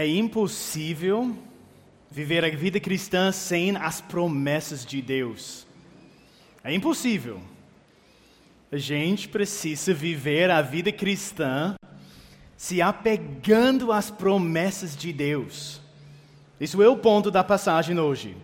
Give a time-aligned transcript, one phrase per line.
[0.00, 1.36] É impossível
[2.10, 5.66] viver a vida cristã sem as promessas de Deus.
[6.64, 7.38] É impossível.
[8.72, 11.74] A gente precisa viver a vida cristã
[12.56, 15.82] se apegando às promessas de Deus.
[16.58, 18.34] Isso é o ponto da passagem hoje.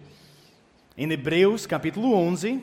[0.94, 2.62] Em Hebreus capítulo 11,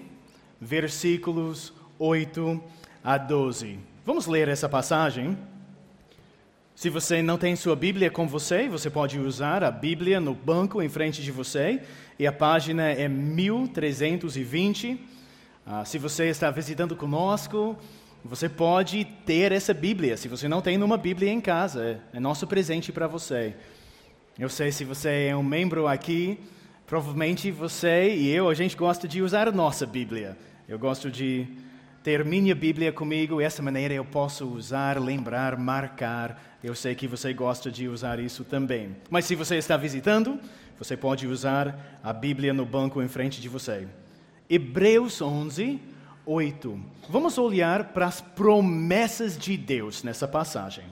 [0.61, 2.63] versículos 8
[3.03, 3.79] a 12.
[4.05, 5.35] Vamos ler essa passagem?
[6.75, 10.81] Se você não tem sua Bíblia com você, você pode usar a Bíblia no banco
[10.81, 11.79] em frente de você,
[12.17, 14.99] e a página é 1320.
[15.67, 17.77] Ah, se você está visitando conosco,
[18.25, 20.17] você pode ter essa Bíblia.
[20.17, 23.55] Se você não tem uma Bíblia em casa, é, é nosso presente para você.
[24.37, 26.39] Eu sei se você é um membro aqui,
[26.87, 30.35] provavelmente você e eu, a gente gosta de usar a nossa Bíblia.
[30.67, 31.47] Eu gosto de
[32.03, 36.57] ter minha Bíblia comigo, essa maneira eu posso usar, lembrar, marcar.
[36.61, 38.93] Eu sei que você gosta de usar isso também.
[39.09, 40.37] Mas se você está visitando,
[40.77, 43.87] você pode usar a Bíblia no banco em frente de você.
[44.49, 45.79] Hebreus 11,
[46.25, 46.79] 8.
[47.07, 50.83] Vamos olhar para as promessas de Deus nessa passagem.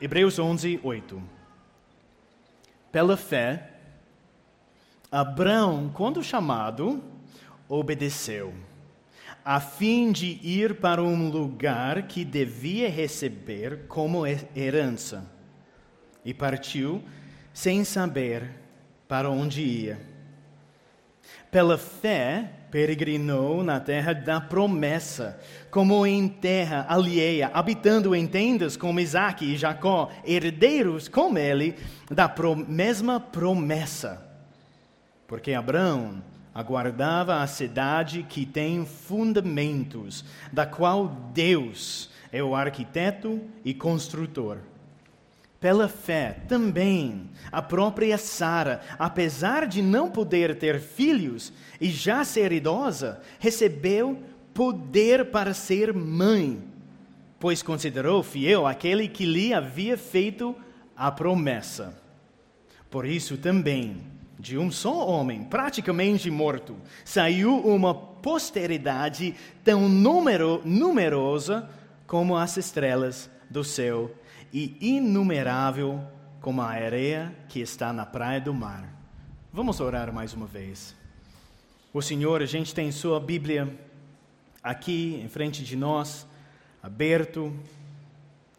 [0.00, 1.22] Hebreus 11, 8.
[2.90, 3.70] Pela fé,
[5.12, 7.00] Abraão, quando chamado,
[7.68, 8.52] obedeceu,
[9.44, 15.24] a fim de ir para um lugar que devia receber como herança,
[16.24, 17.02] e partiu
[17.52, 18.50] sem saber
[19.06, 20.00] para onde ia.
[21.50, 29.00] Pela fé, peregrinou na terra da promessa, como em terra alheia, habitando em tendas como
[29.00, 31.76] Isaac e Jacó, herdeiros com ele
[32.10, 32.32] da
[32.68, 34.22] mesma promessa.
[35.26, 36.22] Porque Abraão
[36.56, 44.56] aguardava a cidade que tem fundamentos, da qual Deus é o arquiteto e construtor.
[45.60, 52.52] Pela fé, também, a própria Sara, apesar de não poder ter filhos e já ser
[52.52, 54.18] idosa, recebeu
[54.54, 56.58] poder para ser mãe,
[57.38, 60.56] pois considerou fiel aquele que lhe havia feito
[60.96, 62.00] a promessa.
[62.88, 71.68] Por isso também, de um só homem, praticamente morto, saiu uma posteridade tão numero, numerosa
[72.06, 74.14] como as estrelas do céu
[74.52, 76.00] e inumerável
[76.40, 78.88] como a areia que está na praia do mar.
[79.52, 80.94] Vamos orar mais uma vez.
[81.92, 83.74] O Senhor, a gente tem Sua Bíblia
[84.62, 86.26] aqui em frente de nós,
[86.82, 87.52] aberto.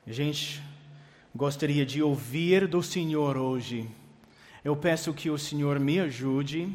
[0.07, 0.61] A gente
[1.35, 3.87] gostaria de ouvir do Senhor hoje
[4.67, 6.69] eu peço que o Senhor me ajude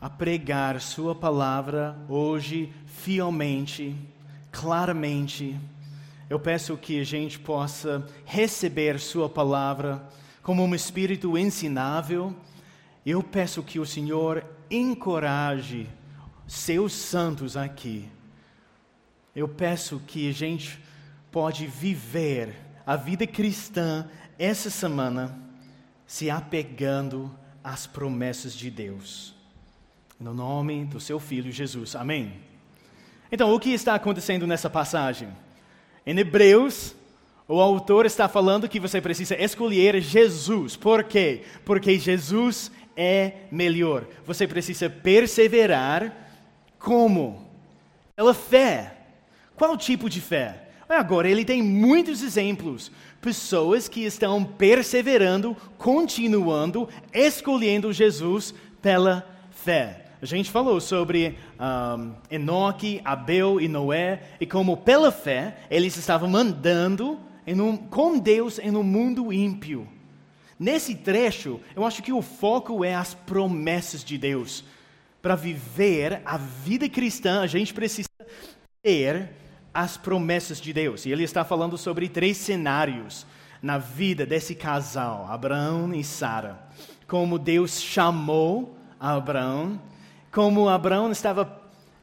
[0.00, 3.94] a pregar Sua palavra hoje fielmente,
[4.50, 5.56] claramente.
[6.28, 10.04] Eu peço que a gente possa receber Sua palavra
[10.42, 12.34] como um espírito ensinável.
[13.06, 15.88] Eu peço que o Senhor encoraje
[16.44, 18.08] seus santos aqui.
[19.32, 20.82] Eu peço que a gente
[21.30, 22.52] pode viver
[22.84, 25.45] a vida cristã essa semana
[26.06, 29.34] se apegando às promessas de Deus.
[30.18, 31.96] No nome do seu filho Jesus.
[31.96, 32.40] Amém.
[33.30, 35.28] Então, o que está acontecendo nessa passagem?
[36.06, 36.94] Em Hebreus,
[37.48, 40.76] o autor está falando que você precisa escolher Jesus.
[40.76, 41.42] Por quê?
[41.64, 44.06] Porque Jesus é melhor.
[44.24, 46.12] Você precisa perseverar
[46.78, 47.50] como?
[48.14, 48.96] Pela fé.
[49.54, 50.65] Qual tipo de fé?
[50.88, 52.90] Agora, ele tem muitos exemplos.
[53.20, 60.04] Pessoas que estão perseverando, continuando, escolhendo Jesus pela fé.
[60.22, 66.34] A gente falou sobre um, Enoque, Abel e Noé, e como pela fé eles estavam
[66.34, 69.86] andando um, com Deus em um mundo ímpio.
[70.58, 74.64] Nesse trecho, eu acho que o foco é as promessas de Deus.
[75.20, 78.08] Para viver a vida cristã, a gente precisa
[78.82, 79.30] ter
[79.76, 81.04] as promessas de Deus.
[81.04, 83.26] E ele está falando sobre três cenários
[83.60, 86.58] na vida desse casal, Abraão e Sara.
[87.06, 89.78] Como Deus chamou Abraão,
[90.32, 91.60] como Abraão estava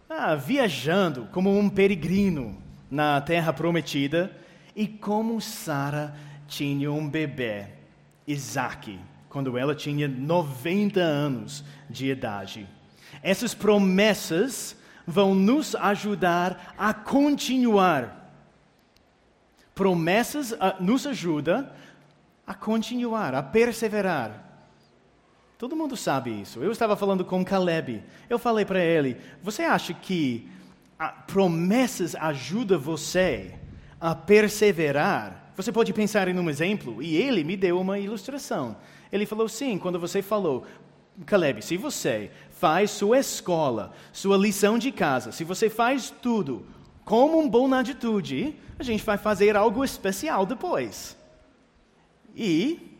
[0.07, 2.61] ah, viajando como um peregrino
[2.91, 4.31] na terra prometida,
[4.75, 6.15] e como Sara
[6.47, 7.65] tinha um bebê,
[8.27, 8.99] Isaac,
[9.29, 12.67] quando ela tinha 90 anos de idade.
[13.23, 18.31] Essas promessas vão nos ajudar a continuar.
[19.75, 21.69] Promessas ah, nos ajudam
[22.45, 24.43] a continuar, a perseverar.
[25.57, 26.61] Todo mundo sabe isso.
[26.61, 28.03] Eu estava falando com Caleb.
[28.29, 30.49] Eu falei para ele: Você acha que
[31.27, 33.55] promessas ajudam você
[33.99, 35.51] a perseverar.
[35.55, 38.75] Você pode pensar em um exemplo, e ele me deu uma ilustração.
[39.11, 40.65] Ele falou: sim, quando você falou,
[41.25, 46.65] Caleb, se você faz sua escola, sua lição de casa, se você faz tudo
[47.03, 51.17] como uma boa atitude, a gente vai fazer algo especial depois.
[52.35, 52.97] E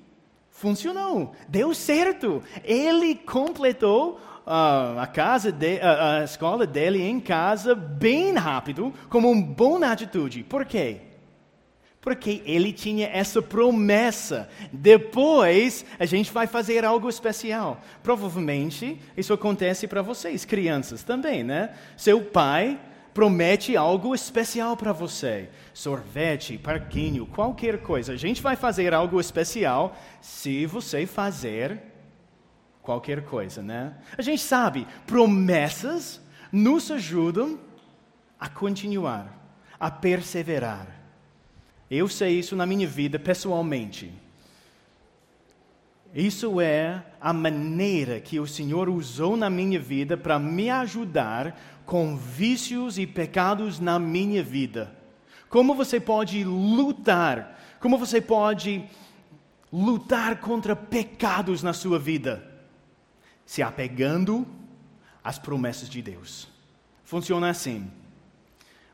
[0.49, 2.43] funcionou, deu certo.
[2.63, 9.31] Ele completou uh, a casa de, uh, a escola dele em casa bem rápido, como
[9.31, 10.43] uma boa atitude.
[10.43, 11.12] Por quê?
[12.03, 14.49] Porque ele tinha essa promessa.
[14.73, 17.81] Depois a gente vai fazer algo especial.
[18.03, 21.73] Provavelmente isso acontece para vocês, crianças também, né?
[21.95, 22.77] Seu pai
[23.13, 25.47] promete algo especial para você.
[25.73, 28.11] Sorvete, parquinho, qualquer coisa.
[28.11, 31.81] A gente vai fazer algo especial se você fazer
[32.81, 33.95] qualquer coisa, né?
[34.17, 36.21] A gente sabe, promessas
[36.51, 37.57] nos ajudam
[38.37, 39.39] a continuar,
[39.79, 41.02] a perseverar.
[41.95, 44.11] Eu sei isso na minha vida pessoalmente.
[46.11, 51.55] Isso é a maneira que o Senhor usou na minha vida para me ajudar
[51.85, 54.91] com vícios e pecados na minha vida.
[55.47, 57.61] Como você pode lutar?
[57.79, 58.83] Como você pode
[59.71, 62.43] lutar contra pecados na sua vida?
[63.45, 64.47] Se apegando
[65.23, 66.47] às promessas de Deus.
[67.03, 67.87] Funciona assim.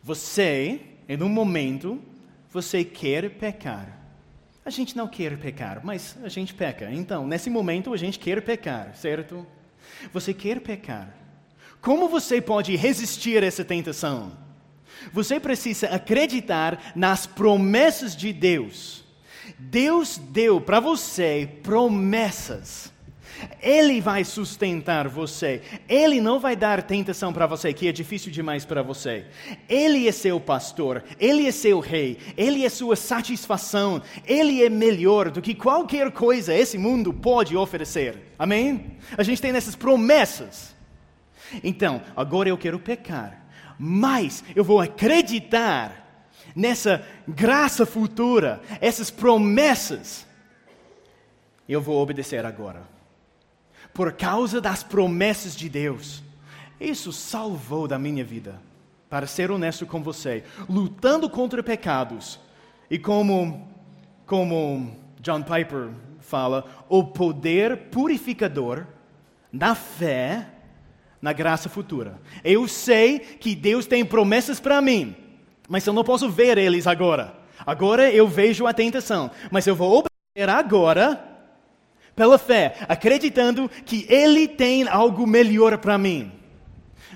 [0.03, 1.97] Você, em um momento,
[2.51, 3.97] você quer pecar.
[4.65, 6.91] A gente não quer pecar, mas a gente peca.
[6.91, 9.45] Então, nesse momento, a gente quer pecar, certo?
[10.13, 11.13] Você quer pecar.
[11.81, 14.37] Como você pode resistir a essa tentação?
[15.13, 19.03] Você precisa acreditar nas promessas de Deus.
[19.57, 22.91] Deus deu para você promessas.
[23.61, 25.61] Ele vai sustentar você.
[25.87, 29.25] Ele não vai dar tentação para você que é difícil demais para você.
[29.67, 34.01] Ele é seu pastor, ele é seu rei, ele é sua satisfação.
[34.25, 38.33] Ele é melhor do que qualquer coisa esse mundo pode oferecer.
[38.37, 38.97] Amém?
[39.17, 40.75] A gente tem essas promessas.
[41.63, 43.43] Então, agora eu quero pecar,
[43.77, 50.27] mas eu vou acreditar nessa graça futura, essas promessas.
[51.67, 52.98] Eu vou obedecer agora
[53.93, 56.23] por causa das promessas de Deus.
[56.79, 58.61] Isso salvou da minha vida,
[59.09, 62.39] para ser honesto com você, lutando contra pecados.
[62.89, 63.67] E como,
[64.25, 65.89] como John Piper
[66.19, 68.85] fala, o poder purificador
[69.51, 70.47] da fé
[71.21, 72.19] na graça futura.
[72.43, 75.15] Eu sei que Deus tem promessas para mim,
[75.67, 77.37] mas eu não posso ver eles agora.
[77.65, 81.28] Agora eu vejo a tentação, mas eu vou obedecer agora
[82.19, 86.29] pela fé, acreditando que Ele tem algo melhor para mim.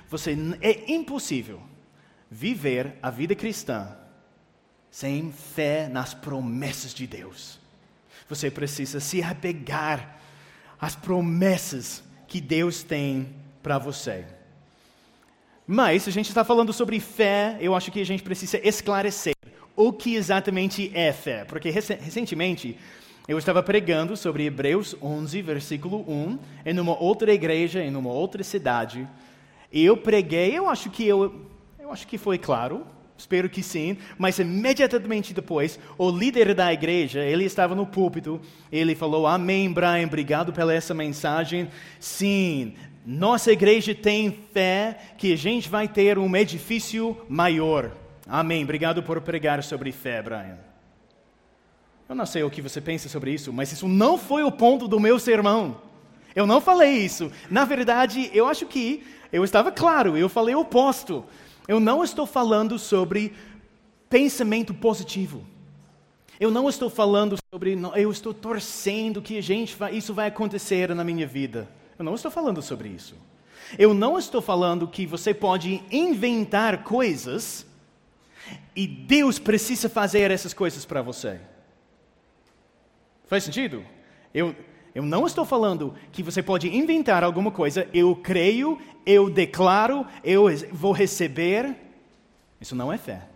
[0.09, 1.59] Você é impossível
[2.31, 3.97] viver a vida cristã
[4.89, 7.59] sem fé nas promessas de Deus.
[8.29, 10.21] Você precisa se apegar
[10.79, 13.27] às promessas que Deus tem
[13.61, 14.25] para você.
[15.67, 19.35] Mas, se a gente está falando sobre fé, eu acho que a gente precisa esclarecer
[19.75, 21.43] o que exatamente é fé.
[21.43, 22.79] Porque recentemente
[23.27, 28.43] eu estava pregando sobre Hebreus 11, versículo 1, em uma outra igreja, em uma outra
[28.43, 29.07] cidade.
[29.71, 31.47] E eu preguei, eu acho que eu,
[31.79, 32.85] eu acho que foi claro,
[33.17, 38.93] espero que sim, mas imediatamente depois, o líder da igreja, ele estava no púlpito, ele
[38.93, 41.69] falou: "Amém, Brian, obrigado pela essa mensagem.
[41.99, 42.73] Sim,
[43.05, 47.91] nossa igreja tem fé que a gente vai ter um edifício maior.
[48.27, 48.63] Amém.
[48.63, 50.72] Obrigado por pregar sobre fé, Brian.
[52.07, 54.87] Eu não sei o que você pensa sobre isso, mas isso não foi o ponto
[54.87, 55.81] do meu sermão.
[56.35, 57.31] Eu não falei isso.
[57.49, 61.25] Na verdade, eu acho que eu estava claro, eu falei o oposto.
[61.67, 63.33] Eu não estou falando sobre
[64.09, 65.45] pensamento positivo.
[66.39, 71.25] Eu não estou falando sobre, eu estou torcendo que gente isso vai acontecer na minha
[71.25, 71.69] vida.
[71.97, 73.15] Eu não estou falando sobre isso.
[73.77, 77.65] Eu não estou falando que você pode inventar coisas
[78.75, 81.39] e Deus precisa fazer essas coisas para você.
[83.25, 83.83] Faz sentido?
[84.33, 84.55] Eu,
[84.93, 90.45] eu não estou falando que você pode inventar alguma coisa, eu creio, eu declaro, eu
[90.71, 91.75] vou receber.
[92.59, 93.27] Isso não é fé.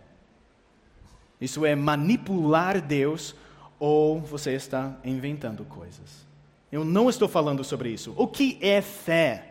[1.40, 3.34] Isso é manipular Deus
[3.78, 6.26] ou você está inventando coisas.
[6.70, 8.12] Eu não estou falando sobre isso.
[8.16, 9.44] O que é fé?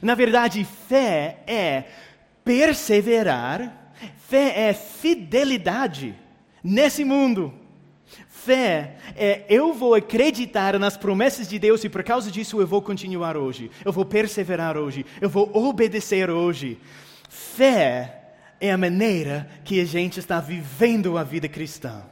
[0.00, 1.84] Na verdade, fé é
[2.44, 6.14] perseverar, fé é fidelidade
[6.62, 7.52] nesse mundo.
[8.44, 12.80] Fé é eu vou acreditar nas promessas de Deus e por causa disso eu vou
[12.80, 16.78] continuar hoje, eu vou perseverar hoje, eu vou obedecer hoje.
[17.28, 18.22] Fé
[18.60, 22.02] é a maneira que a gente está vivendo a vida cristã.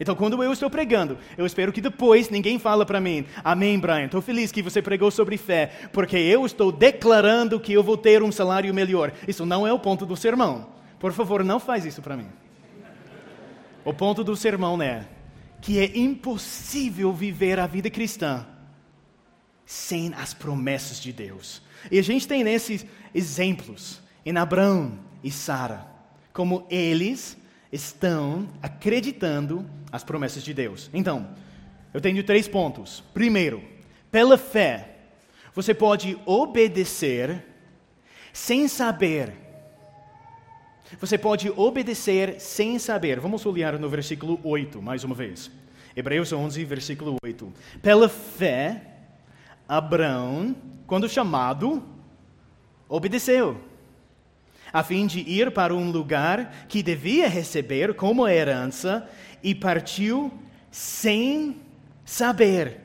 [0.00, 4.04] Então, quando eu estou pregando, eu espero que depois ninguém fala para mim, Amém, Brian,
[4.04, 8.22] estou feliz que você pregou sobre fé, porque eu estou declarando que eu vou ter
[8.22, 9.12] um salário melhor.
[9.26, 10.68] Isso não é o ponto do sermão.
[11.00, 12.28] Por favor, não faz isso para mim.
[13.84, 15.17] O ponto do sermão é
[15.60, 18.46] que é impossível viver a vida cristã
[19.66, 21.62] sem as promessas de Deus.
[21.90, 25.86] E a gente tem esses exemplos em Abraão e Sara,
[26.32, 27.36] como eles
[27.70, 30.88] estão acreditando as promessas de Deus.
[30.92, 31.28] Então,
[31.92, 33.02] eu tenho três pontos.
[33.12, 33.62] Primeiro,
[34.10, 34.96] pela fé,
[35.54, 37.44] você pode obedecer
[38.32, 39.47] sem saber.
[41.00, 43.20] Você pode obedecer sem saber.
[43.20, 45.50] Vamos olhar no versículo 8, mais uma vez.
[45.94, 47.52] Hebreus 11, versículo 8.
[47.82, 48.82] Pela fé,
[49.68, 51.82] Abraão, quando chamado,
[52.88, 53.60] obedeceu
[54.72, 59.08] a fim de ir para um lugar que devia receber como herança
[59.42, 60.32] e partiu
[60.70, 61.56] sem
[62.04, 62.80] saber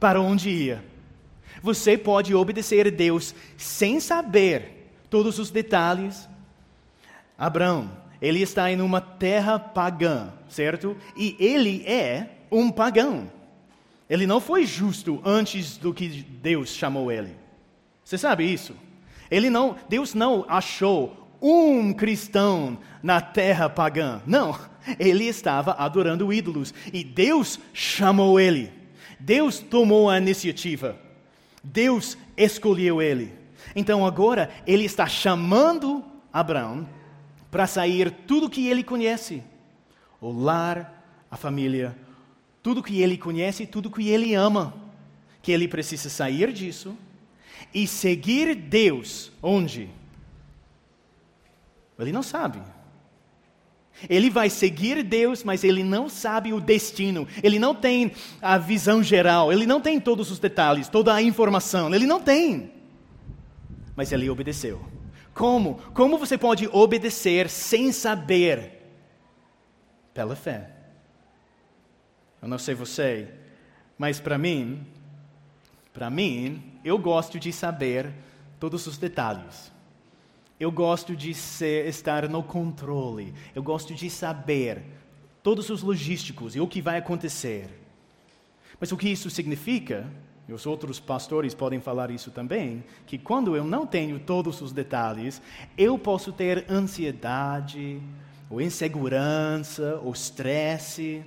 [0.00, 0.84] para onde ia.
[1.62, 6.28] Você pode obedecer a Deus sem saber todos os detalhes.
[7.38, 10.96] Abraão, ele está em uma terra pagã, certo?
[11.16, 13.30] E ele é um pagão.
[14.08, 17.36] Ele não foi justo antes do que Deus chamou ele.
[18.04, 18.76] Você sabe isso?
[19.30, 24.22] Ele não, Deus não achou um cristão na terra pagã.
[24.26, 24.58] Não,
[24.98, 28.72] ele estava adorando ídolos e Deus chamou ele.
[29.18, 30.96] Deus tomou a iniciativa.
[31.62, 33.32] Deus escolheu ele.
[33.74, 36.86] Então agora ele está chamando Abraão
[37.54, 39.40] para sair tudo que ele conhece:
[40.20, 41.96] o lar, a família,
[42.60, 44.74] tudo que ele conhece, tudo que ele ama.
[45.40, 46.96] Que ele precisa sair disso
[47.72, 49.88] e seguir Deus onde?
[51.96, 52.60] Ele não sabe.
[54.08, 57.28] Ele vai seguir Deus, mas ele não sabe o destino.
[57.40, 58.10] Ele não tem
[58.42, 59.52] a visão geral.
[59.52, 61.94] Ele não tem todos os detalhes, toda a informação.
[61.94, 62.72] Ele não tem.
[63.94, 64.84] Mas ele obedeceu.
[65.34, 65.74] Como?
[65.92, 68.82] Como você pode obedecer sem saber?
[70.14, 70.70] Pela fé.
[72.40, 73.34] Eu não sei você,
[73.98, 74.86] mas para mim,
[75.92, 78.12] para mim, eu gosto de saber
[78.60, 79.72] todos os detalhes.
[80.58, 83.34] Eu gosto de ser, estar no controle.
[83.54, 84.82] Eu gosto de saber
[85.42, 87.68] todos os logísticos e o que vai acontecer.
[88.80, 90.08] Mas o que isso significa,
[90.46, 94.72] e os outros pastores podem falar isso também, que quando eu não tenho todos os
[94.72, 95.40] detalhes,
[95.76, 98.00] eu posso ter ansiedade,
[98.50, 101.24] ou insegurança, ou estresse.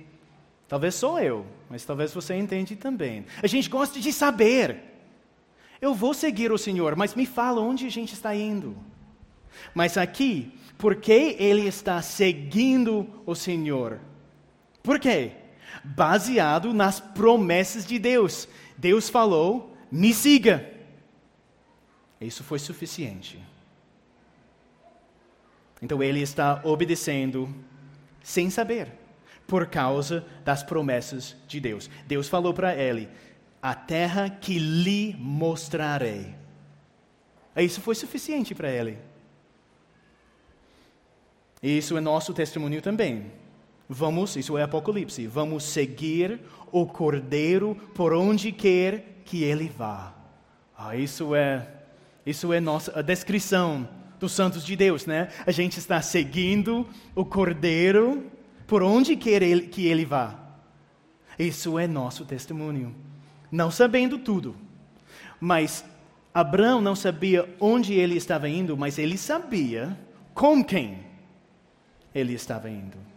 [0.68, 3.24] Talvez sou eu, mas talvez você entende também.
[3.42, 4.84] A gente gosta de saber.
[5.80, 8.76] Eu vou seguir o Senhor, mas me fala onde a gente está indo.
[9.74, 13.98] Mas aqui, por que ele está seguindo o Senhor?
[14.82, 15.32] Por quê?
[15.84, 18.48] Baseado nas promessas de Deus.
[18.78, 20.72] Deus falou: me siga.
[22.20, 23.38] Isso foi suficiente.
[25.82, 27.54] Então ele está obedecendo
[28.22, 28.92] sem saber
[29.46, 31.90] por causa das promessas de Deus.
[32.06, 33.08] Deus falou para ele:
[33.60, 36.34] a terra que lhe mostrarei.
[37.56, 38.98] Isso foi suficiente para ele.
[41.60, 43.32] Isso é nosso testemunho também.
[43.88, 46.40] Vamos, isso é Apocalipse, vamos seguir
[46.70, 50.14] o Cordeiro por onde quer que ele vá.
[50.76, 51.66] Ah, isso é,
[52.26, 53.88] isso é nossa a descrição
[54.20, 55.28] dos santos de Deus, né?
[55.46, 58.30] A gente está seguindo o Cordeiro
[58.66, 60.38] por onde quer ele, que ele vá.
[61.38, 62.94] Isso é nosso testemunho.
[63.50, 64.54] Não sabendo tudo.
[65.40, 65.84] Mas
[66.34, 69.98] Abraão não sabia onde ele estava indo, mas ele sabia
[70.34, 70.98] com quem
[72.14, 73.07] ele estava indo.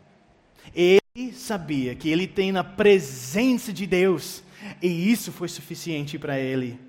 [0.74, 4.44] Ele sabia que ele tem a presença de Deus,
[4.82, 6.80] e isso foi suficiente para ele.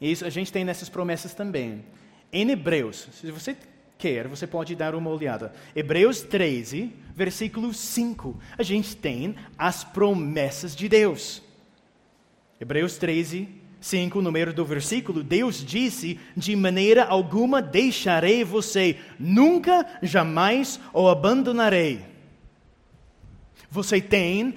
[0.00, 1.84] Isso a gente tem nessas promessas também.
[2.32, 3.56] Em Hebreus, se você
[3.98, 5.52] quer, você pode dar uma olhada.
[5.74, 8.40] Hebreus 13, versículo 5.
[8.56, 11.42] A gente tem as promessas de Deus.
[12.60, 13.48] Hebreus 13,
[13.80, 22.04] 5, número do versículo, Deus disse: De maneira alguma deixarei você, nunca, jamais o abandonarei.
[23.70, 24.54] Você tem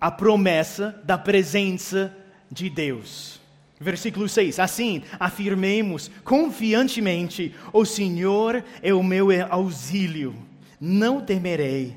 [0.00, 2.16] a promessa da presença
[2.50, 3.40] de Deus.
[3.78, 10.34] Versículo 6: Assim afirmemos confiantemente: O Senhor é o meu auxílio,
[10.80, 11.96] não temerei.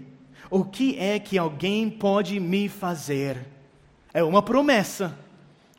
[0.50, 3.38] O que é que alguém pode me fazer?
[4.14, 5.18] É uma promessa.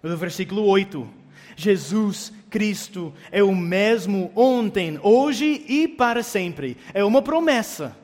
[0.08, 1.08] No versículo 8:
[1.56, 6.76] Jesus Cristo é o mesmo ontem, hoje e para sempre.
[6.94, 7.96] É uma promessa.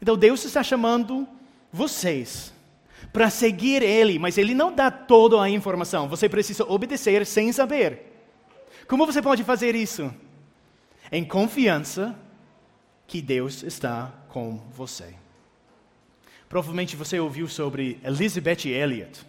[0.00, 1.26] Então Deus está chamando
[1.72, 2.52] vocês
[3.12, 6.08] para seguir Ele, mas Ele não dá toda a informação.
[6.08, 8.12] Você precisa obedecer sem saber.
[8.86, 10.12] Como você pode fazer isso?
[11.10, 12.14] Em confiança
[13.06, 15.14] que Deus está com você.
[16.48, 19.20] Provavelmente você ouviu sobre Elizabeth Elliot.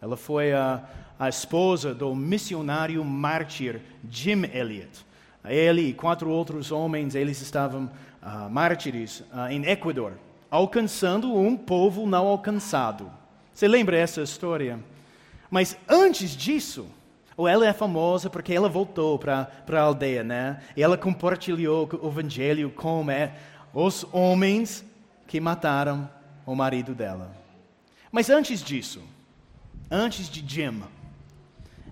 [0.00, 0.82] Ela foi a,
[1.20, 5.04] a esposa do missionário mártir Jim Elliot.
[5.44, 7.90] Ele e quatro outros homens, eles estavam
[8.22, 10.14] uh, mártires uh, em Equador,
[10.50, 13.12] alcançando um povo não alcançado.
[13.52, 14.80] Você lembra essa história?
[15.50, 16.86] Mas antes disso,
[17.36, 20.62] ou ela é famosa porque ela voltou para a aldeia, né?
[20.74, 23.34] E ela compartilhou o evangelho com é,
[23.74, 24.82] os homens
[25.26, 26.08] que mataram
[26.46, 27.36] o marido dela.
[28.10, 29.02] Mas antes disso,
[29.90, 30.82] antes de Jim,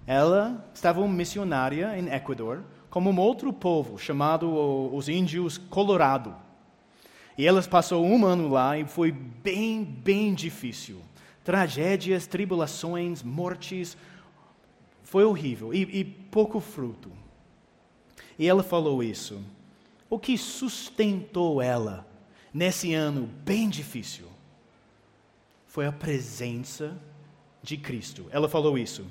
[0.08, 4.48] ela estava uma missionária em Equador, como um outro povo chamado
[4.90, 6.34] os índios Colorado.
[7.36, 11.02] E ela passou um ano lá e foi bem, bem difícil.
[11.44, 13.98] Tragédias, tribulações, mortes,
[15.02, 17.12] foi horrível e, e pouco fruto.
[18.38, 19.44] E ela falou isso.
[20.08, 22.08] O que sustentou ela
[22.50, 24.26] nesse ano bem difícil
[25.66, 26.98] foi a presença
[27.62, 28.24] de Cristo.
[28.30, 29.04] Ela falou isso.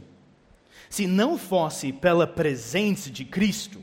[0.89, 3.81] Se não fosse pela presença de Cristo,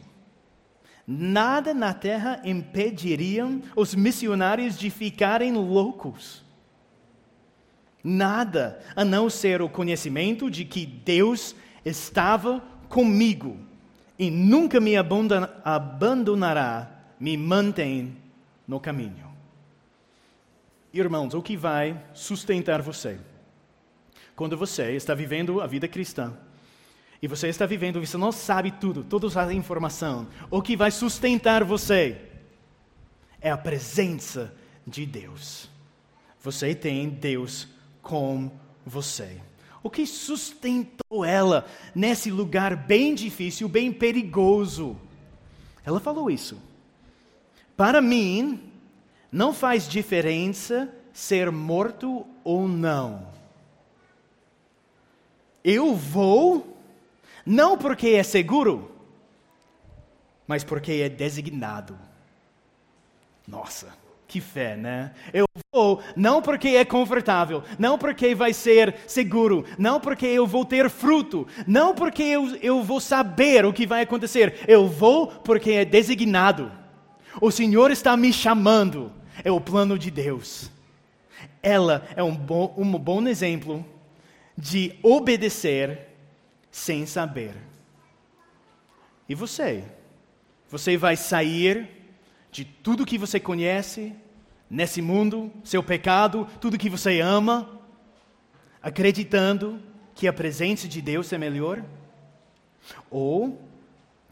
[1.06, 6.42] nada na terra impediriam os missionários de ficarem loucos.
[8.02, 13.58] Nada a não ser o conhecimento de que Deus estava comigo
[14.18, 18.16] e nunca me abandonará, me mantém
[18.66, 19.32] no caminho.
[20.92, 23.18] Irmãos, o que vai sustentar você?
[24.36, 26.32] Quando você está vivendo a vida cristã,
[27.24, 31.64] e você está vivendo, você não sabe tudo, toda a informação, o que vai sustentar
[31.64, 32.20] você
[33.40, 34.54] é a presença
[34.86, 35.70] de Deus.
[36.42, 37.66] Você tem Deus
[38.02, 38.50] com
[38.84, 39.40] você
[39.84, 44.96] o que sustentou ela nesse lugar bem difícil, bem perigoso.
[45.84, 46.58] Ela falou isso.
[47.76, 48.72] Para mim,
[49.30, 53.28] não faz diferença ser morto ou não.
[55.62, 56.73] Eu vou,
[57.44, 58.90] não porque é seguro,
[60.46, 61.98] mas porque é designado.
[63.46, 64.04] Nossa.
[64.26, 65.12] Que fé, né?
[65.32, 70.64] Eu vou não porque é confortável, não porque vai ser seguro, não porque eu vou
[70.64, 74.60] ter fruto, não porque eu, eu vou saber o que vai acontecer.
[74.66, 76.72] Eu vou porque é designado.
[77.40, 79.12] O Senhor está me chamando.
[79.44, 80.70] É o plano de Deus.
[81.62, 83.84] Ela é um bom, um bom exemplo
[84.56, 86.13] de obedecer
[86.74, 87.54] sem saber.
[89.28, 89.84] E você?
[90.68, 91.88] Você vai sair
[92.50, 94.12] de tudo que você conhece
[94.68, 97.80] nesse mundo, seu pecado, tudo que você ama,
[98.82, 99.80] acreditando
[100.16, 101.80] que a presença de Deus é melhor?
[103.08, 103.62] Ou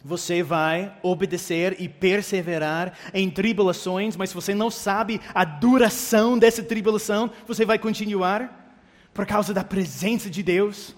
[0.04, 7.30] você vai obedecer e perseverar em tribulações, mas você não sabe a duração dessa tribulação,
[7.46, 8.76] você vai continuar
[9.14, 10.96] por causa da presença de Deus?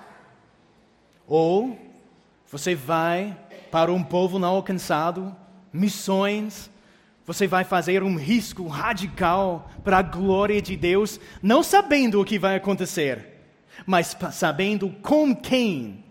[1.27, 1.79] Ou
[2.51, 3.37] você vai
[3.71, 5.35] para um povo não alcançado,
[5.73, 6.71] missões,
[7.27, 12.39] você vai fazer um risco radical para a glória de Deus, não sabendo o que
[12.39, 13.41] vai acontecer,
[13.87, 16.05] mas sabendo com quem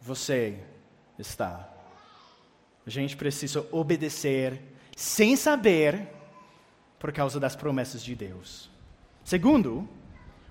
[0.00, 0.58] você
[1.18, 1.68] está.
[2.86, 4.60] A gente precisa obedecer
[4.96, 6.08] sem saber
[6.98, 8.70] por causa das promessas de Deus.
[9.24, 9.88] Segundo,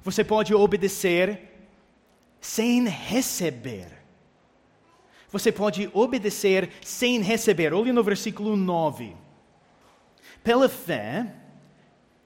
[0.04, 1.53] você pode obedecer
[2.44, 3.88] sem receber.
[5.32, 7.74] Você pode obedecer sem receber.
[7.74, 9.16] Olhe no versículo 9.
[10.44, 11.34] Pela fé,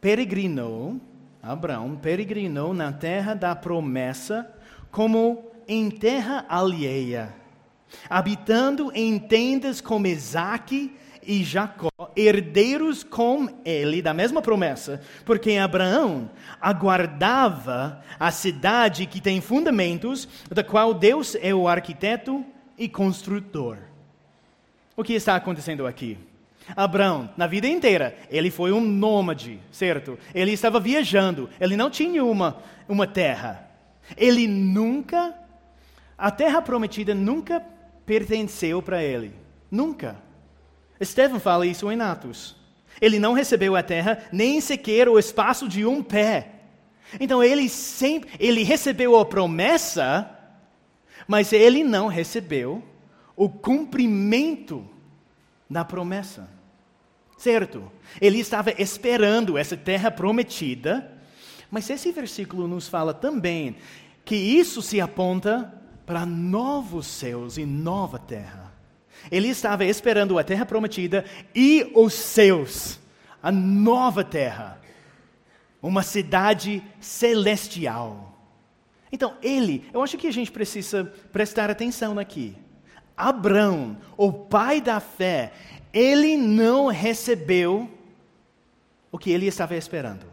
[0.01, 0.99] peregrinou,
[1.41, 4.51] Abraão peregrinou na terra da promessa
[4.89, 7.35] como em terra alheia,
[8.09, 16.31] habitando em tendas como Isaque e Jacó, herdeiros com ele da mesma promessa, porque Abraão
[16.61, 22.45] aguardava a cidade que tem fundamentos, da qual Deus é o arquiteto
[22.77, 23.77] e construtor.
[24.95, 26.17] O que está acontecendo aqui?
[26.75, 30.17] Abraão, na vida inteira, ele foi um nômade, certo?
[30.33, 33.69] Ele estava viajando, ele não tinha uma, uma terra.
[34.15, 35.33] Ele nunca,
[36.17, 37.61] a terra prometida nunca
[38.05, 39.33] pertenceu para ele.
[39.69, 40.26] Nunca.
[40.99, 42.55] Estevão fala isso em Atos.
[42.99, 46.53] Ele não recebeu a terra, nem sequer o espaço de um pé.
[47.19, 50.29] Então ele sempre, ele recebeu a promessa,
[51.27, 52.83] mas ele não recebeu
[53.35, 54.87] o cumprimento
[55.69, 56.49] da promessa.
[57.37, 57.91] Certo?
[58.19, 61.13] Ele estava esperando essa terra prometida,
[61.69, 63.75] mas esse versículo nos fala também
[64.25, 65.73] que isso se aponta
[66.05, 68.66] para novos céus e nova terra.
[69.31, 72.99] Ele estava esperando a terra prometida e os céus,
[73.41, 74.79] a nova terra,
[75.81, 78.37] uma cidade celestial.
[79.11, 82.55] Então, ele, eu acho que a gente precisa prestar atenção aqui.
[83.15, 85.53] Abraão, o pai da fé,
[85.93, 87.89] ele não recebeu
[89.11, 90.25] o que ele estava esperando.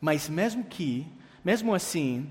[0.00, 1.06] Mas mesmo que,
[1.44, 2.28] mesmo assim,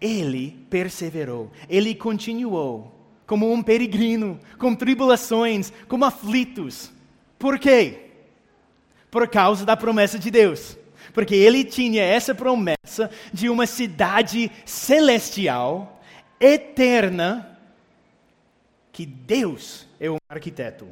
[0.00, 2.99] ele perseverou, ele continuou
[3.30, 6.90] como um peregrino, com tribulações, como aflitos.
[7.38, 8.10] Por quê?
[9.08, 10.76] Por causa da promessa de Deus.
[11.14, 16.02] Porque ele tinha essa promessa de uma cidade celestial,
[16.40, 17.56] eterna,
[18.90, 20.88] que Deus é um arquiteto.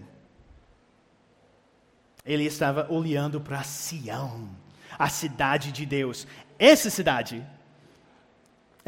[2.24, 4.48] Ele estava olhando para Sião,
[4.96, 6.24] a cidade de Deus.
[6.56, 7.44] Essa cidade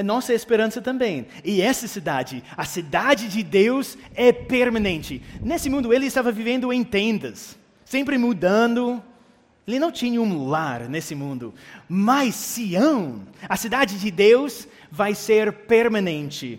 [0.00, 1.26] é nossa esperança também.
[1.44, 5.22] E essa cidade, a cidade de Deus, é permanente.
[5.42, 9.02] Nesse mundo, ele estava vivendo em tendas, sempre mudando.
[9.66, 11.54] Ele não tinha um lar nesse mundo.
[11.86, 16.58] Mas Sião, a cidade de Deus, vai ser permanente.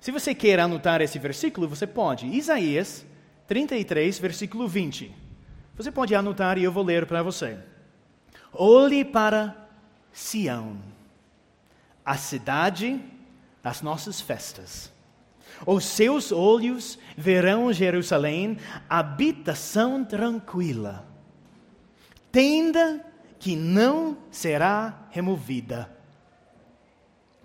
[0.00, 2.26] Se você quer anotar esse versículo, você pode.
[2.26, 3.04] Isaías
[3.48, 5.12] 33, versículo 20.
[5.76, 7.58] Você pode anotar e eu vou ler para você.
[8.52, 9.68] Olhe para
[10.12, 10.76] Sião,
[12.10, 13.00] a cidade
[13.62, 14.92] das nossas festas.
[15.64, 18.56] Os seus olhos verão Jerusalém,
[18.88, 21.06] habitação tranquila,
[22.32, 23.06] tenda
[23.38, 25.88] que não será removida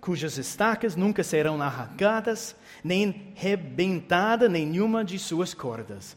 [0.06, 6.16] cujas estacas nunca serão arrancadas, nem rebentada nenhuma de suas cordas.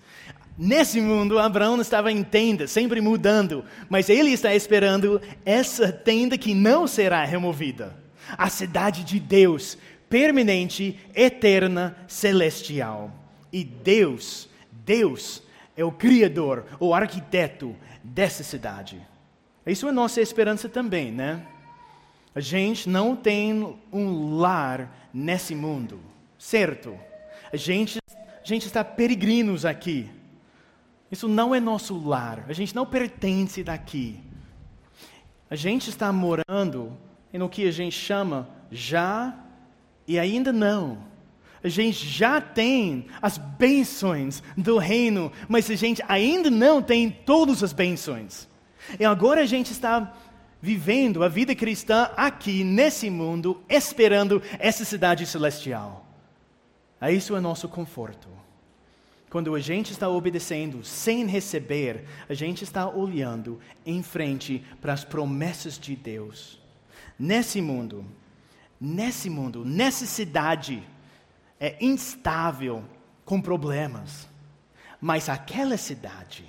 [0.56, 6.54] Nesse mundo, Abraão estava em tenda, sempre mudando, mas ele está esperando essa tenda que
[6.54, 8.09] não será removida.
[8.38, 9.78] A cidade de Deus,
[10.10, 13.12] permanente, eterna, celestial.
[13.52, 15.44] E Deus, Deus
[15.76, 19.00] é o Criador, o arquiteto dessa cidade.
[19.66, 21.46] Isso é nossa esperança também, né?
[22.34, 26.00] A gente não tem um lar nesse mundo,
[26.38, 26.98] certo?
[27.52, 30.10] A gente, a gente está peregrinos aqui.
[31.12, 32.46] Isso não é nosso lar.
[32.48, 34.20] A gente não pertence daqui.
[35.50, 36.96] A gente está morando
[37.38, 39.36] no que a gente chama já
[40.08, 41.10] e ainda não.
[41.64, 47.62] A gente já tem as bênçãos do reino, mas a gente ainda não tem todas
[47.64, 48.48] as bênçãos.
[48.98, 50.16] E agora a gente está
[50.62, 56.06] vivendo a vida cristã aqui, nesse mundo, esperando essa cidade celestial.
[57.00, 58.28] A isso é nosso conforto.
[59.30, 65.04] Quando a gente está obedecendo sem receber, a gente está olhando em frente para as
[65.04, 66.60] promessas de Deus.
[67.20, 68.06] Nesse mundo,
[68.80, 70.82] nesse mundo, nessa cidade,
[71.60, 72.84] é instável,
[73.26, 74.28] com problemas.
[75.02, 76.46] Mas aquela cidade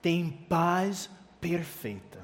[0.00, 2.14] tem paz perfeita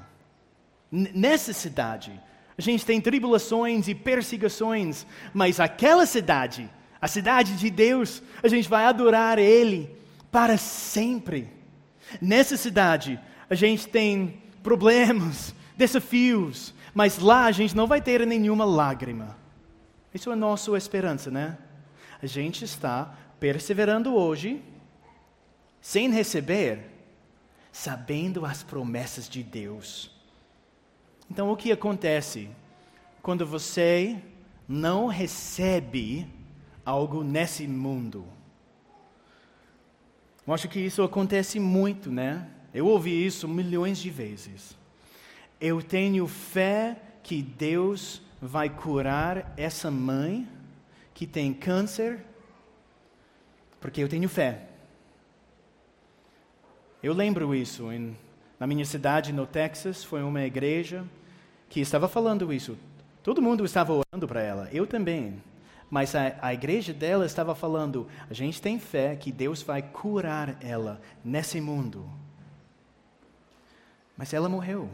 [0.91, 2.11] nessa cidade.
[2.57, 8.67] A gente tem tribulações e perseguições, mas aquela cidade, a cidade de Deus, a gente
[8.67, 9.95] vai adorar Ele
[10.29, 11.49] para sempre.
[12.21, 18.65] Nessa cidade, a gente tem problemas, desafios, mas lá a gente não vai ter nenhuma
[18.65, 19.37] lágrima.
[20.13, 21.57] Isso é a nossa esperança, né?
[22.21, 24.61] A gente está perseverando hoje,
[25.81, 26.91] sem receber,
[27.71, 30.11] sabendo as promessas de Deus.
[31.29, 32.49] Então, o que acontece
[33.21, 34.21] quando você
[34.67, 36.27] não recebe
[36.85, 38.25] algo nesse mundo?
[40.45, 42.47] Eu acho que isso acontece muito, né?
[42.73, 44.75] Eu ouvi isso milhões de vezes.
[45.61, 50.49] Eu tenho fé que Deus vai curar essa mãe
[51.13, 52.25] que tem câncer,
[53.79, 54.63] porque eu tenho fé.
[57.03, 57.91] Eu lembro isso.
[57.91, 58.17] Em,
[58.59, 61.05] na minha cidade, no Texas, foi uma igreja
[61.69, 62.75] que estava falando isso.
[63.21, 65.43] Todo mundo estava orando para ela, eu também.
[65.91, 70.57] Mas a, a, igreja dela estava falando: a gente tem fé que Deus vai curar
[70.59, 72.09] ela nesse mundo.
[74.17, 74.89] Mas ela morreu.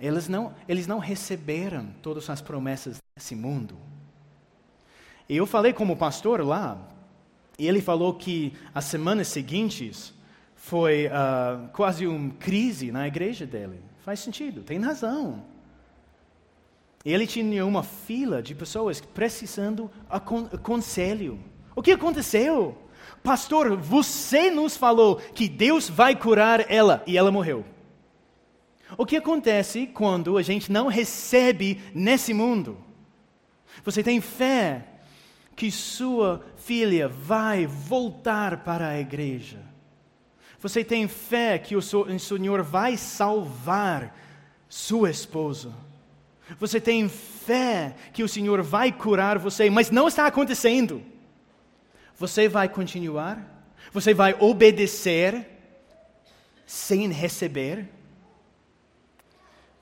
[0.00, 3.76] Eles não, eles não receberam todas as promessas desse mundo.
[5.28, 6.78] E eu falei como pastor lá,
[7.58, 10.14] e ele falou que as semanas seguintes
[10.56, 13.80] foi uh, quase uma crise na igreja dele.
[14.00, 15.44] Faz sentido, tem razão.
[17.04, 19.90] Ele tinha uma fila de pessoas precisando
[20.50, 21.38] de conselho.
[21.76, 22.76] O que aconteceu?
[23.22, 27.64] Pastor, você nos falou que Deus vai curar ela e ela morreu.
[28.96, 32.76] O que acontece quando a gente não recebe nesse mundo?
[33.84, 34.84] Você tem fé
[35.54, 39.58] que sua filha vai voltar para a igreja.
[40.58, 44.16] Você tem fé que o Senhor vai salvar
[44.68, 45.72] sua esposa.
[46.58, 51.02] Você tem fé que o Senhor vai curar você, mas não está acontecendo.
[52.16, 53.64] Você vai continuar?
[53.92, 55.46] Você vai obedecer
[56.66, 57.88] sem receber?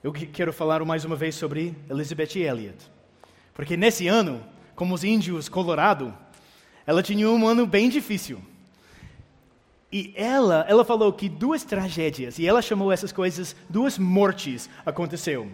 [0.01, 2.77] Eu quero falar mais uma vez sobre Elizabeth Elliot.
[3.53, 4.41] Porque nesse ano,
[4.73, 6.13] como os índios Colorado,
[6.87, 8.41] ela tinha um ano bem difícil.
[9.91, 15.51] E ela, ela falou que duas tragédias, e ela chamou essas coisas duas mortes aconteceu.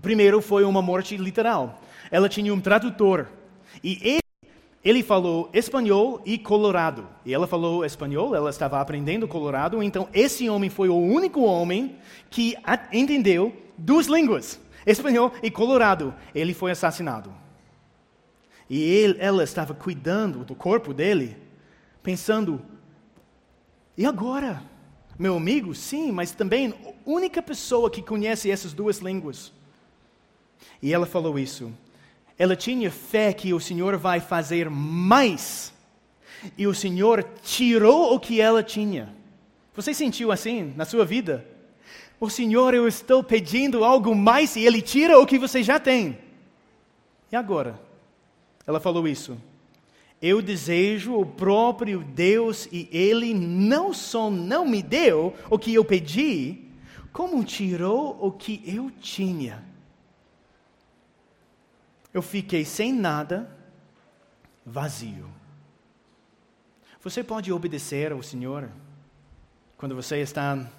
[0.00, 1.82] Primeiro foi uma morte literal.
[2.10, 3.28] Ela tinha um tradutor
[3.82, 4.18] e
[4.84, 7.08] ele, falou espanhol e colorado.
[7.24, 11.96] E ela falou espanhol, ela estava aprendendo colorado, então esse homem foi o único homem
[12.28, 12.54] que
[12.92, 16.14] entendeu duas línguas, espanhol e colorado.
[16.34, 17.32] Ele foi assassinado.
[18.68, 21.36] E ele, ela estava cuidando do corpo dele,
[22.02, 22.60] pensando:
[23.96, 24.62] e agora?
[25.16, 29.52] Meu amigo, sim, mas também a única pessoa que conhece essas duas línguas.
[30.82, 31.72] E ela falou isso.
[32.38, 35.72] Ela tinha fé que o Senhor vai fazer mais.
[36.58, 39.14] E o Senhor tirou o que ela tinha.
[39.74, 41.46] Você sentiu assim na sua vida?
[42.20, 46.18] O Senhor, eu estou pedindo algo mais e Ele tira o que você já tem.
[47.30, 47.80] E agora?
[48.66, 49.36] Ela falou isso.
[50.22, 55.84] Eu desejo o próprio Deus e Ele não só não me deu o que eu
[55.84, 56.62] pedi,
[57.12, 59.62] como tirou o que eu tinha.
[62.14, 63.50] Eu fiquei sem nada,
[64.64, 65.28] vazio.
[67.02, 68.70] Você pode obedecer ao Senhor
[69.76, 70.70] quando você está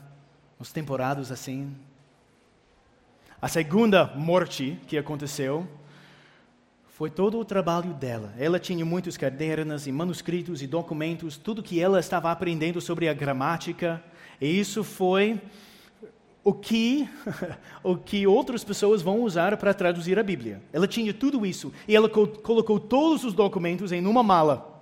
[0.58, 1.76] nos temporadas assim?
[3.42, 5.68] A segunda morte que aconteceu
[6.88, 8.34] foi todo o trabalho dela.
[8.40, 13.14] Ela tinha muitos cadernos e manuscritos e documentos, tudo que ela estava aprendendo sobre a
[13.14, 14.02] gramática,
[14.40, 15.42] e isso foi
[16.46, 17.10] o que
[17.84, 20.62] o que outras pessoas vão usar para traduzir a Bíblia.
[20.72, 24.74] Ela tinha tudo isso e ela co colocou todos os documentos em uma mala.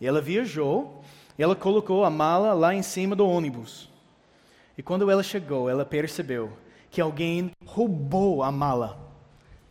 [0.00, 1.02] E ela viajou,
[1.38, 3.88] e ela colocou a mala lá em cima do ônibus.
[4.76, 6.52] E quando ela chegou, ela percebeu
[6.90, 9.04] que alguém roubou a mala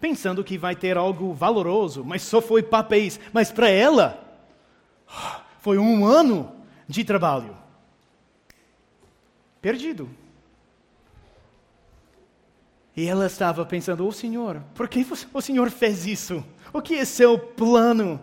[0.04, 3.18] pensando que vai ter algo valoroso, mas só foi papéis.
[3.32, 4.22] Mas para ela,
[5.62, 6.54] foi um ano
[6.86, 7.56] de trabalho.
[9.62, 10.10] Perdido.
[12.96, 16.44] E ela estava pensando: O oh, Senhor, por que o Senhor fez isso?
[16.72, 18.20] O que é seu plano?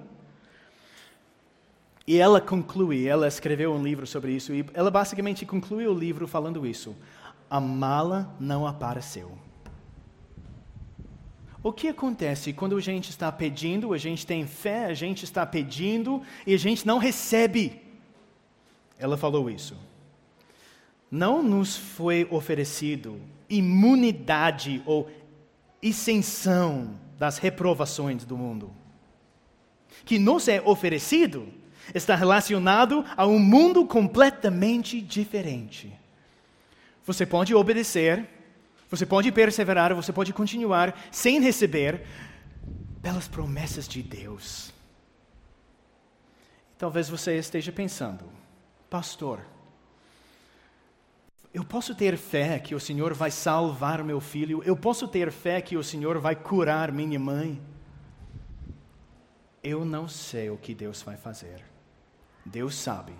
[2.06, 6.26] E ela conclui, ela escreveu um livro sobre isso, e ela basicamente conclui o livro
[6.26, 6.96] falando isso.
[7.48, 9.36] A mala não apareceu.
[11.62, 15.44] O que acontece quando a gente está pedindo, a gente tem fé, a gente está
[15.44, 17.82] pedindo e a gente não recebe?
[18.98, 19.76] Ela falou isso.
[21.10, 25.10] Não nos foi oferecido imunidade ou
[25.82, 28.70] isenção das reprovações do mundo.
[30.04, 31.48] Que nos é oferecido
[31.94, 35.92] está relacionado a um mundo completamente diferente.
[37.04, 38.28] Você pode obedecer
[38.90, 42.04] você pode perseverar, você pode continuar sem receber
[43.00, 44.74] pelas promessas de Deus.
[46.76, 48.24] Talvez você esteja pensando,
[48.88, 49.46] pastor,
[51.52, 55.60] eu posso ter fé que o Senhor vai salvar meu filho, eu posso ter fé
[55.60, 57.60] que o Senhor vai curar minha mãe.
[59.62, 61.62] Eu não sei o que Deus vai fazer,
[62.46, 63.12] Deus sabe,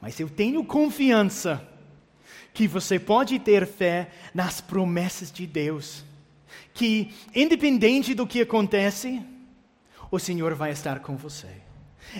[0.00, 1.66] mas eu tenho confiança
[2.52, 6.04] que você pode ter fé nas promessas de Deus.
[6.72, 9.22] Que, independente do que acontece,
[10.10, 11.48] o Senhor vai estar com você.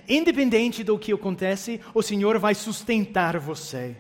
[0.09, 3.97] Independente do que acontece, o Senhor vai sustentar você.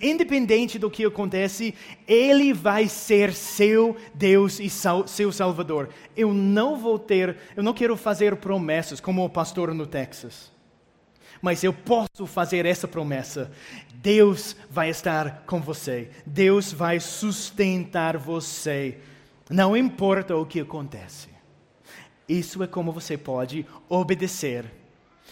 [0.00, 1.74] Independente do que acontece,
[2.06, 5.88] Ele vai ser seu Deus e seu Salvador.
[6.16, 10.52] Eu não vou ter, eu não quero fazer promessas como o pastor no Texas
[11.42, 13.50] mas eu posso fazer essa promessa:
[13.96, 18.98] Deus vai estar com você, Deus vai sustentar você,
[19.50, 21.28] não importa o que acontece.
[22.28, 24.64] Isso é como você pode obedecer.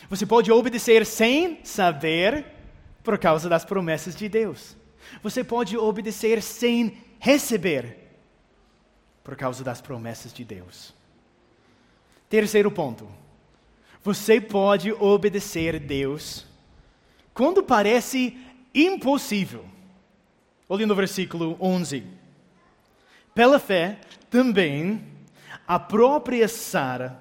[0.08, 2.44] Você pode obedecer sem saber,
[3.02, 4.76] por causa das promessas de Deus.
[5.22, 7.96] Você pode obedecer sem receber,
[9.22, 10.94] por causa das promessas de Deus.
[12.28, 13.08] Terceiro ponto.
[14.02, 16.46] Você pode obedecer Deus
[17.34, 18.38] quando parece
[18.74, 19.64] impossível.
[20.68, 22.06] Olhe no versículo 11.
[23.34, 23.98] Pela fé,
[24.30, 25.04] também,
[25.66, 27.20] a própria Sara,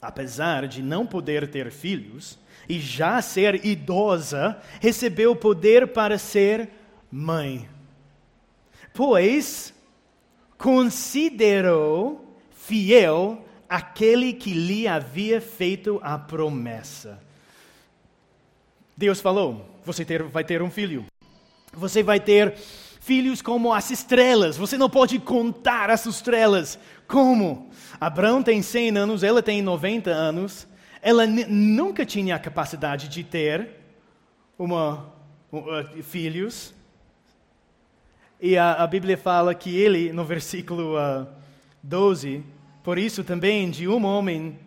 [0.00, 6.70] apesar de não poder ter filhos e já ser idosa, recebeu poder para ser
[7.10, 7.68] mãe.
[8.92, 9.74] Pois
[10.56, 17.20] considerou fiel aquele que lhe havia feito a promessa.
[18.96, 21.04] Deus falou: você ter, vai ter um filho.
[21.72, 22.54] Você vai ter
[23.00, 24.56] filhos como as estrelas.
[24.56, 26.78] Você não pode contar as estrelas.
[27.06, 27.68] Como?
[28.00, 30.66] Abraão tem 100 anos, ela tem 90 anos.
[31.06, 33.68] Ela nunca tinha a capacidade de ter
[34.58, 35.12] uma,
[35.52, 36.72] uh, filhos.
[38.40, 41.26] E a, a, Bíblia fala que ele, no versículo uh,
[41.82, 42.42] 12,
[42.82, 44.58] por isso também de um homem,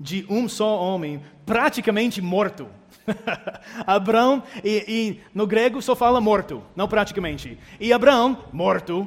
[0.00, 2.66] de um só homem, praticamente morto.
[3.86, 7.56] Abraão, e, e, no grego só fala morto, não praticamente.
[7.78, 9.06] E Abraão, morto.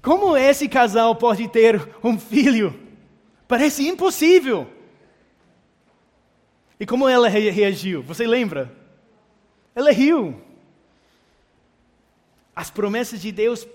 [0.00, 2.72] Como esse casal pode ter um filho?
[3.48, 4.77] Parece impossível.
[6.80, 8.02] E como ela reagiu?
[8.02, 8.72] Você lembra?
[9.74, 10.40] Ela riu.
[12.54, 13.66] As promessas de Deus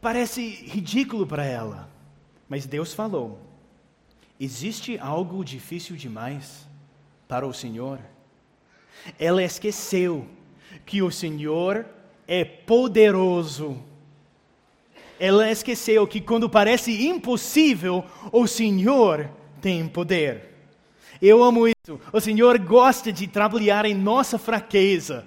[0.00, 1.88] parece ridículo para ela,
[2.48, 3.38] mas Deus falou:
[4.38, 6.66] existe algo difícil demais
[7.26, 8.00] para o Senhor?
[9.18, 10.26] Ela esqueceu
[10.84, 11.86] que o Senhor
[12.26, 13.82] é poderoso.
[15.20, 19.28] Ela esqueceu que quando parece impossível, o Senhor
[19.60, 20.57] tem poder.
[21.20, 22.00] Eu amo isso.
[22.12, 25.26] O Senhor gosta de trabalhar em nossa fraqueza.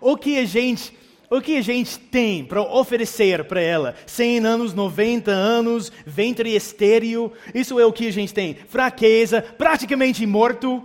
[0.00, 0.92] O que a gente,
[1.30, 3.94] o que a gente tem para oferecer para ela?
[4.06, 7.32] 100 anos, 90 anos, ventre estéreo.
[7.54, 8.56] Isso é o que a gente tem.
[8.68, 10.82] Fraqueza, praticamente morto.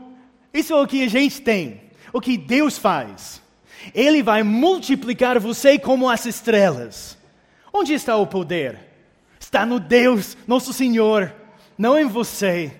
[0.53, 3.41] Isso é o que a gente tem o que Deus faz.
[3.93, 7.17] Ele vai multiplicar você como as estrelas.
[7.73, 8.79] Onde está o poder?
[9.39, 11.33] Está no Deus, nosso Senhor,
[11.77, 12.71] não em você.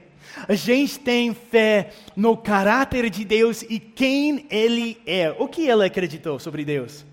[0.47, 5.31] A gente tem fé no caráter de Deus e quem Ele é.
[5.37, 7.05] O que ela acreditou sobre Deus?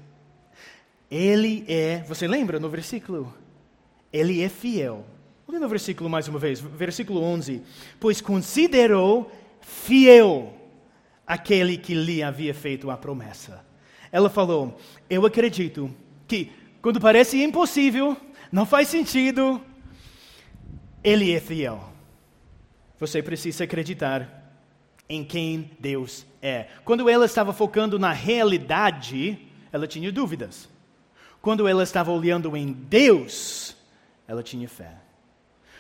[1.11, 3.35] Ele é, você lembra no versículo?
[4.13, 5.05] Ele é fiel.
[5.47, 7.63] Olha no versículo mais uma vez, versículo 11.
[7.99, 10.55] Pois considerou fiel
[11.27, 13.65] aquele que lhe havia feito a promessa.
[14.13, 15.91] Ela falou: Eu acredito
[16.27, 18.17] que, quando parece impossível,
[18.51, 19.61] não faz sentido,
[21.03, 21.90] Ele é fiel.
[23.01, 24.53] Você precisa acreditar
[25.09, 26.67] em quem Deus é.
[26.85, 29.39] Quando ela estava focando na realidade,
[29.73, 30.69] ela tinha dúvidas.
[31.41, 33.75] Quando ela estava olhando em Deus,
[34.29, 34.93] ela tinha fé.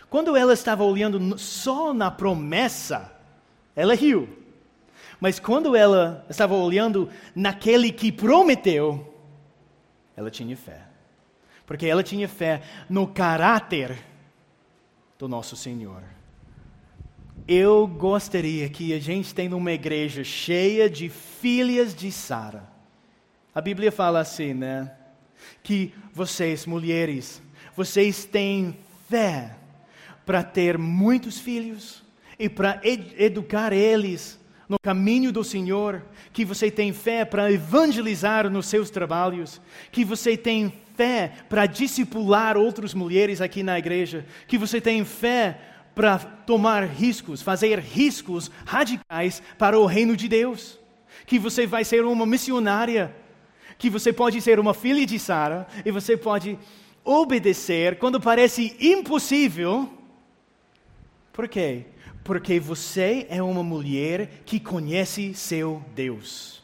[0.08, 3.12] Quando ela estava olhando só na promessa,
[3.76, 4.28] ela riu.
[5.20, 9.14] Mas quando ela estava olhando naquele que prometeu,
[10.16, 10.86] ela tinha fé.
[11.66, 13.96] Porque ela tinha fé no caráter
[15.18, 16.02] do nosso Senhor.
[17.46, 22.68] Eu gostaria que a gente tenha uma igreja cheia de filhas de Sara.
[23.54, 24.92] A Bíblia fala assim, né?
[25.62, 27.42] Que vocês, mulheres,
[27.74, 28.76] vocês têm
[29.08, 29.56] fé
[30.24, 32.02] para ter muitos filhos
[32.38, 36.00] e para ed educar eles no caminho do Senhor,
[36.32, 42.56] que você tem fé para evangelizar nos seus trabalhos, que você tem fé para discipular
[42.56, 45.58] outras mulheres aqui na igreja, que você tem fé
[46.00, 50.78] para tomar riscos, fazer riscos radicais para o reino de Deus,
[51.26, 53.14] que você vai ser uma missionária,
[53.76, 56.58] que você pode ser uma filha de Sara e você pode
[57.04, 59.90] obedecer quando parece impossível.
[61.34, 61.84] Por quê?
[62.24, 66.62] Porque você é uma mulher que conhece seu Deus.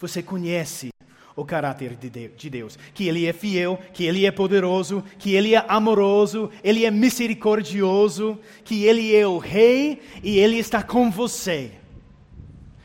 [0.00, 0.88] Você conhece
[1.36, 5.64] o caráter de Deus, que Ele é fiel, que Ele é poderoso, que Ele é
[5.68, 11.72] amoroso, Ele é misericordioso, que Ele é o Rei e Ele está com você.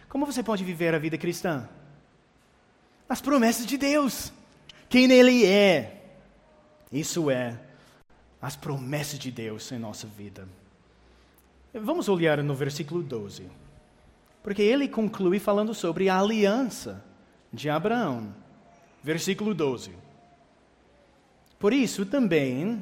[0.07, 1.69] Como você pode viver a vida cristã?
[3.07, 4.33] As promessas de Deus,
[4.87, 6.01] quem Ele é.
[6.91, 7.59] Isso é
[8.41, 10.47] as promessas de Deus em nossa vida.
[11.73, 13.43] Vamos olhar no versículo 12.
[14.41, 17.03] Porque ele conclui falando sobre a aliança
[17.51, 18.33] de Abraão.
[19.03, 19.91] Versículo 12.
[21.57, 22.81] Por isso também,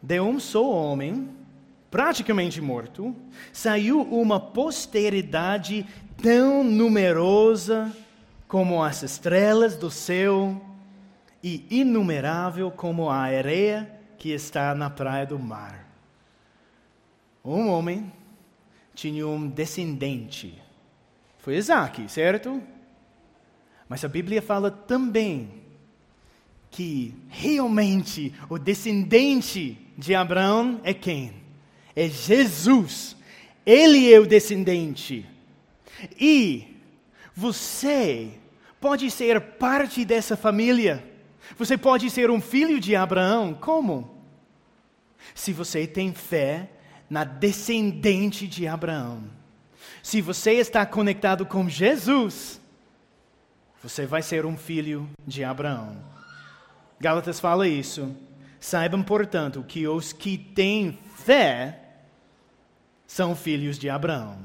[0.00, 1.28] de um só homem,
[1.90, 3.14] praticamente morto,
[3.52, 5.86] saiu uma posteridade
[6.22, 7.92] tão numerosa
[8.46, 10.60] como as estrelas do céu
[11.42, 15.86] e inumerável como a areia que está na praia do mar.
[17.44, 18.12] Um homem
[18.94, 20.60] tinha um descendente.
[21.38, 22.60] Foi Isaac, certo?
[23.88, 25.62] Mas a Bíblia fala também
[26.70, 31.32] que realmente o descendente de Abraão é quem?
[31.94, 33.16] É Jesus.
[33.64, 35.26] Ele é o descendente.
[36.20, 36.76] E
[37.34, 38.30] você
[38.80, 41.02] pode ser parte dessa família.
[41.56, 43.54] Você pode ser um filho de Abraão.
[43.54, 44.22] Como?
[45.34, 46.70] Se você tem fé
[47.08, 49.24] na descendente de Abraão.
[50.02, 52.60] Se você está conectado com Jesus,
[53.82, 55.96] você vai ser um filho de Abraão.
[56.98, 58.14] Gálatas fala isso.
[58.58, 61.82] Saibam, portanto, que os que têm fé
[63.06, 64.38] são filhos de Abraão.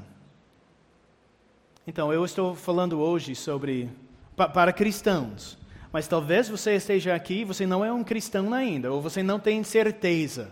[1.86, 3.90] Então, eu estou falando hoje sobre
[4.36, 5.58] para cristãos.
[5.92, 9.38] Mas talvez você esteja aqui e você não é um cristão ainda, ou você não
[9.38, 10.50] tem certeza.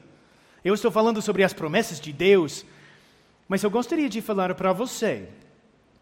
[0.63, 2.67] Eu estou falando sobre as promessas de Deus,
[3.49, 5.29] mas eu gostaria de falar para você.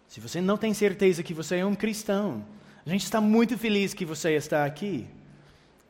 [0.09, 2.45] Se você não tem certeza que você é um cristão,
[2.89, 5.07] a gente está muito feliz que você está aqui.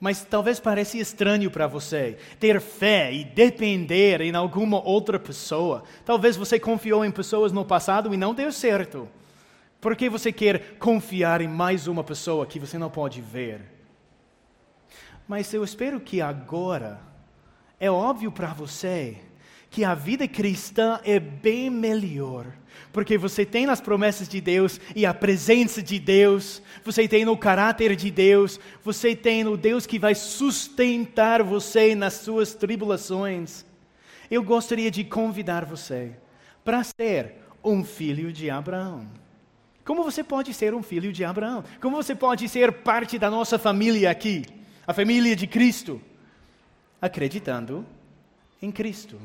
[0.01, 5.85] Mas talvez pareça estranho para você ter fé e depender em alguma outra pessoa.
[6.05, 9.09] Talvez você confiou em pessoas no passado e não deu certo.
[9.81, 13.61] Por que você quer confiar em mais uma pessoa que você não pode ver?
[15.29, 17.01] Mas eu espero que agora
[17.79, 19.19] é óbvio para você
[19.71, 22.47] que a vida cristã é bem melhor,
[22.93, 27.37] porque você tem as promessas de Deus e a presença de Deus, você tem o
[27.37, 33.65] caráter de Deus, você tem o Deus que vai sustentar você nas suas tribulações.
[34.31, 36.13] Eu gostaria de convidar você
[36.65, 39.07] para ser um filho de Abraão.
[39.85, 41.65] Como você pode ser um filho de Abraão?
[41.81, 44.45] Como você pode ser parte da nossa família aqui,
[44.87, 46.01] a família de Cristo?
[47.01, 47.87] Acreditando
[48.61, 49.19] em Cristo.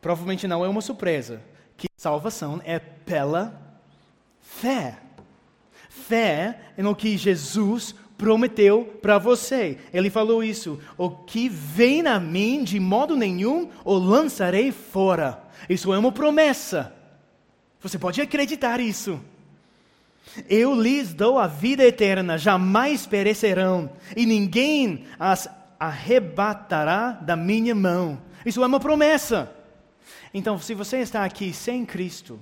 [0.00, 1.42] Provavelmente não é uma surpresa
[1.76, 3.60] que salvação é pela
[4.40, 4.98] fé.
[5.88, 9.78] Fé no que Jesus prometeu para você.
[9.92, 15.42] Ele falou isso: o que vem a mim de modo nenhum o lançarei fora.
[15.68, 16.92] Isso é uma promessa.
[17.80, 19.20] Você pode acreditar isso.
[20.48, 25.48] Eu lhes dou a vida eterna, jamais perecerão, e ninguém as
[25.78, 28.20] arrebatará da minha mão.
[28.44, 29.52] Isso é uma promessa.
[30.38, 32.38] Então, se você está aqui sem Cristo,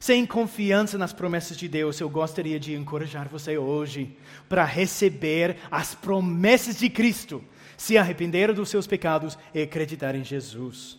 [0.00, 4.18] sem confiança nas promessas de Deus, eu gostaria de encorajar você hoje
[4.48, 7.40] para receber as promessas de Cristo,
[7.76, 10.98] se arrepender dos seus pecados e acreditar em Jesus.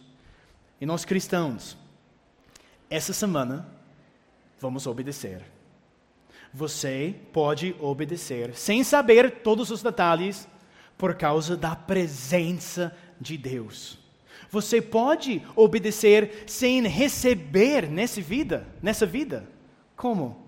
[0.80, 1.78] E nós cristãos,
[2.90, 3.68] essa semana,
[4.62, 5.42] vamos obedecer.
[6.54, 10.48] Você pode obedecer sem saber todos os detalhes
[10.98, 14.02] por causa da presença de Deus.
[14.54, 19.50] Você pode obedecer sem receber nessa vida, nessa vida.
[19.96, 20.46] Como?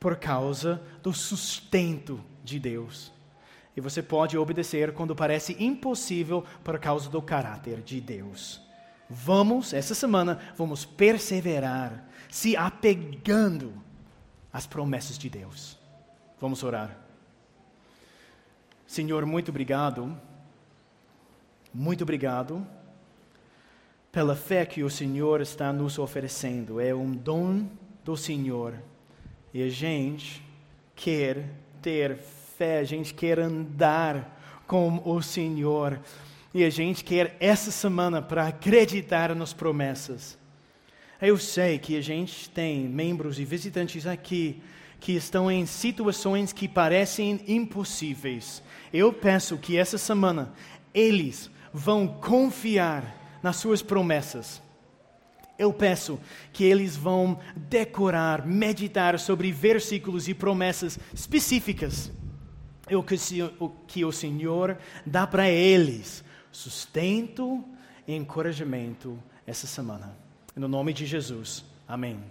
[0.00, 3.12] Por causa do sustento de Deus.
[3.76, 8.58] E você pode obedecer quando parece impossível por causa do caráter de Deus.
[9.06, 13.74] Vamos, essa semana, vamos perseverar, se apegando
[14.50, 15.78] às promessas de Deus.
[16.40, 16.98] Vamos orar.
[18.86, 20.18] Senhor, muito obrigado,
[21.74, 22.66] muito obrigado
[24.12, 26.78] pela fé que o Senhor está nos oferecendo.
[26.78, 27.66] É um dom
[28.04, 28.74] do Senhor.
[29.54, 30.42] E a gente
[30.94, 31.48] quer
[31.80, 35.98] ter fé, a gente quer andar com o Senhor.
[36.52, 40.38] E a gente quer essa semana para acreditar nas promessas.
[41.20, 44.62] Eu sei que a gente tem membros e visitantes aqui
[45.00, 48.62] que estão em situações que parecem impossíveis.
[48.92, 50.52] Eu peço que essa semana
[50.92, 54.62] eles vão confiar nas suas promessas.
[55.58, 56.18] Eu peço
[56.52, 62.10] que eles vão decorar, meditar sobre versículos e promessas específicas.
[62.90, 64.76] O que o Senhor
[65.06, 67.64] dá para eles sustento
[68.06, 70.14] e encorajamento essa semana.
[70.54, 71.64] No nome de Jesus.
[71.88, 72.22] Amém.